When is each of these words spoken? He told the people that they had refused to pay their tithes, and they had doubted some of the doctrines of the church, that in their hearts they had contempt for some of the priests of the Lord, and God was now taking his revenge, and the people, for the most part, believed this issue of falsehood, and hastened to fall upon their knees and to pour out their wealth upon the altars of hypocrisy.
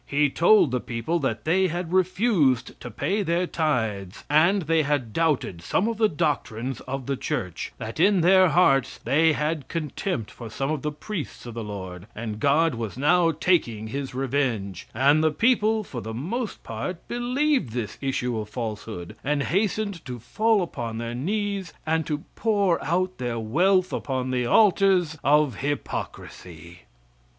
He 0.07 0.31
told 0.31 0.71
the 0.71 0.79
people 0.79 1.19
that 1.19 1.45
they 1.45 1.67
had 1.67 1.93
refused 1.93 2.79
to 2.81 2.89
pay 2.89 3.21
their 3.21 3.45
tithes, 3.45 4.23
and 4.31 4.63
they 4.63 4.81
had 4.81 5.13
doubted 5.13 5.61
some 5.61 5.87
of 5.87 5.97
the 5.99 6.09
doctrines 6.09 6.79
of 6.87 7.05
the 7.05 7.15
church, 7.15 7.71
that 7.77 7.99
in 7.99 8.21
their 8.21 8.49
hearts 8.49 8.97
they 8.97 9.33
had 9.33 9.67
contempt 9.67 10.31
for 10.31 10.49
some 10.49 10.71
of 10.71 10.81
the 10.81 10.91
priests 10.91 11.45
of 11.45 11.53
the 11.53 11.63
Lord, 11.63 12.07
and 12.15 12.39
God 12.39 12.73
was 12.73 12.97
now 12.97 13.31
taking 13.31 13.89
his 13.89 14.15
revenge, 14.15 14.87
and 14.95 15.23
the 15.23 15.29
people, 15.29 15.83
for 15.83 16.01
the 16.01 16.15
most 16.15 16.63
part, 16.63 17.07
believed 17.07 17.69
this 17.69 17.99
issue 18.01 18.39
of 18.39 18.49
falsehood, 18.49 19.15
and 19.23 19.43
hastened 19.43 20.03
to 20.05 20.17
fall 20.17 20.63
upon 20.63 20.97
their 20.97 21.13
knees 21.13 21.73
and 21.85 22.07
to 22.07 22.23
pour 22.33 22.83
out 22.83 23.19
their 23.19 23.37
wealth 23.37 23.93
upon 23.93 24.31
the 24.31 24.47
altars 24.47 25.19
of 25.23 25.57
hypocrisy. 25.57 26.85